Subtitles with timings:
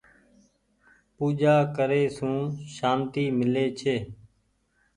[1.15, 2.35] پوجآ ڪري سون
[2.75, 3.95] سانتي ميلي ڇي۔